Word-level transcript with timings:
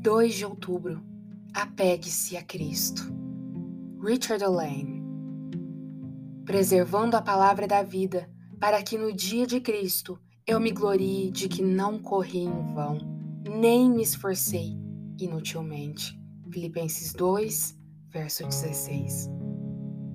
2 0.00 0.32
de 0.32 0.46
outubro. 0.46 1.02
Apegue-se 1.52 2.36
a 2.36 2.42
Cristo. 2.44 3.02
Richard 4.00 4.44
Lane. 4.44 5.02
Preservando 6.44 7.16
a 7.16 7.20
palavra 7.20 7.66
da 7.66 7.82
vida, 7.82 8.30
para 8.60 8.80
que 8.80 8.96
no 8.96 9.12
dia 9.12 9.44
de 9.44 9.60
Cristo 9.60 10.16
eu 10.46 10.60
me 10.60 10.70
glorie 10.70 11.32
de 11.32 11.48
que 11.48 11.62
não 11.62 11.98
corri 11.98 12.44
em 12.44 12.74
vão, 12.74 12.98
nem 13.44 13.90
me 13.90 14.00
esforcei 14.00 14.78
inutilmente. 15.18 16.16
Filipenses 16.48 17.12
2, 17.12 17.76
verso 18.08 18.44
16. 18.44 19.28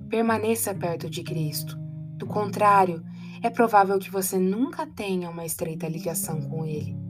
Permaneça 0.08 0.74
perto 0.74 1.10
de 1.10 1.22
Cristo. 1.22 1.76
Do 2.16 2.26
contrário, 2.26 3.04
é 3.42 3.50
provável 3.50 3.98
que 3.98 4.10
você 4.10 4.38
nunca 4.38 4.86
tenha 4.86 5.28
uma 5.28 5.44
estreita 5.44 5.86
ligação 5.86 6.40
com 6.40 6.64
Ele. 6.64 7.03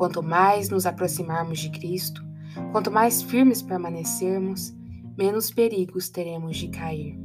Quanto 0.00 0.22
mais 0.22 0.70
nos 0.70 0.86
aproximarmos 0.86 1.58
de 1.58 1.68
Cristo, 1.68 2.24
quanto 2.72 2.90
mais 2.90 3.20
firmes 3.20 3.60
permanecermos, 3.60 4.74
menos 5.14 5.50
perigos 5.50 6.08
teremos 6.08 6.56
de 6.56 6.68
cair. 6.68 7.20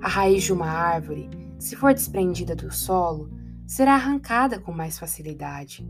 A 0.00 0.08
raiz 0.08 0.44
de 0.44 0.52
uma 0.54 0.66
árvore, 0.66 1.28
se 1.58 1.76
for 1.76 1.92
desprendida 1.92 2.56
do 2.56 2.72
solo, 2.72 3.30
será 3.66 3.96
arrancada 3.96 4.58
com 4.58 4.72
mais 4.72 4.98
facilidade. 4.98 5.86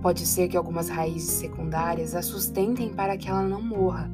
Pode 0.00 0.24
ser 0.24 0.46
que 0.46 0.56
algumas 0.56 0.88
raízes 0.88 1.30
secundárias 1.30 2.14
a 2.14 2.22
sustentem 2.22 2.94
para 2.94 3.16
que 3.16 3.28
ela 3.28 3.42
não 3.42 3.60
morra, 3.60 4.08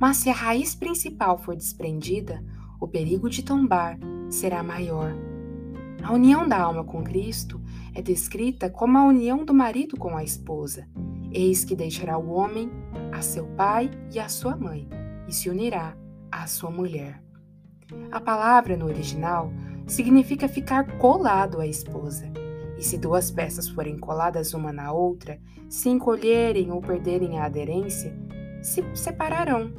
mas 0.00 0.16
se 0.16 0.30
a 0.30 0.34
raiz 0.34 0.74
principal 0.74 1.36
for 1.36 1.54
desprendida, 1.54 2.42
o 2.80 2.88
perigo 2.88 3.28
de 3.28 3.42
tombar 3.42 3.98
será 4.30 4.62
maior. 4.62 5.14
A 6.04 6.12
união 6.12 6.46
da 6.46 6.60
alma 6.60 6.84
com 6.84 7.02
Cristo 7.02 7.58
é 7.94 8.02
descrita 8.02 8.68
como 8.68 8.98
a 8.98 9.04
união 9.06 9.42
do 9.42 9.54
marido 9.54 9.96
com 9.96 10.14
a 10.14 10.22
esposa. 10.22 10.86
Eis 11.32 11.64
que 11.64 11.74
deixará 11.74 12.18
o 12.18 12.30
homem 12.30 12.70
a 13.10 13.22
seu 13.22 13.46
pai 13.56 13.90
e 14.12 14.18
a 14.18 14.28
sua 14.28 14.54
mãe, 14.54 14.86
e 15.26 15.32
se 15.32 15.48
unirá 15.48 15.96
à 16.30 16.46
sua 16.46 16.70
mulher. 16.70 17.22
A 18.12 18.20
palavra 18.20 18.76
no 18.76 18.84
original 18.84 19.50
significa 19.86 20.46
ficar 20.46 20.98
colado 20.98 21.58
à 21.58 21.66
esposa. 21.66 22.30
E 22.78 22.84
se 22.84 22.98
duas 22.98 23.30
peças 23.30 23.66
forem 23.66 23.96
coladas 23.96 24.52
uma 24.52 24.74
na 24.74 24.92
outra, 24.92 25.40
se 25.70 25.88
encolherem 25.88 26.70
ou 26.70 26.82
perderem 26.82 27.38
a 27.38 27.46
aderência, 27.46 28.14
se 28.62 28.84
separarão. 28.94 29.72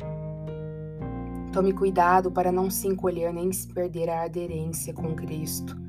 Tome 1.54 1.72
cuidado 1.72 2.32
para 2.32 2.52
não 2.52 2.72
se 2.72 2.88
encolher 2.88 3.32
nem 3.32 3.52
se 3.52 3.68
perder 3.68 4.10
a 4.10 4.24
aderência 4.24 4.92
com 4.92 5.14
Cristo. 5.14 5.86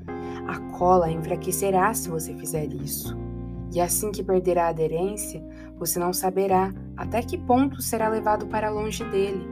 A 0.46 0.58
cola 0.76 1.10
enfraquecerá 1.10 1.92
se 1.92 2.08
você 2.08 2.34
fizer 2.34 2.72
isso. 2.72 3.16
E 3.74 3.80
assim 3.80 4.12
que 4.12 4.22
perder 4.22 4.58
a 4.58 4.68
aderência, 4.68 5.44
você 5.78 5.98
não 5.98 6.12
saberá 6.12 6.72
até 6.96 7.20
que 7.22 7.36
ponto 7.36 7.82
será 7.82 8.08
levado 8.08 8.46
para 8.46 8.70
longe 8.70 9.04
dele. 9.04 9.44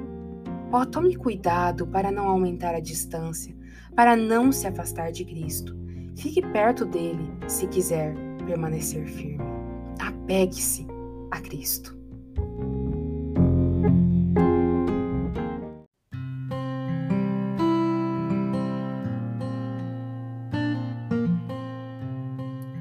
Oh, 0.73 0.86
tome 0.86 1.17
cuidado 1.17 1.86
para 1.86 2.11
não 2.11 2.28
aumentar 2.28 2.75
a 2.75 2.81
distância, 2.81 3.55
para 3.95 4.17
não 4.17 4.51
se 4.51 4.67
afastar 4.67 5.12
de 5.12 5.25
Cristo. 5.25 5.77
Fique 6.17 6.41
perto 6.41 6.84
dele 6.84 7.31
se 7.48 7.67
quiser 7.67 8.14
permanecer 8.47 9.06
firme. 9.06 9.45
Apegue-se 10.01 10.86
a 11.31 11.41
Cristo. 11.41 12.03